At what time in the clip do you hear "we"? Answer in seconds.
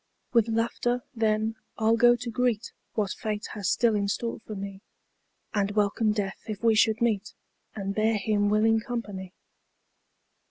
6.63-6.73